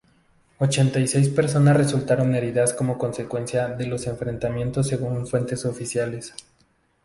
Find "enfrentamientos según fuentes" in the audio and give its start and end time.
4.07-5.63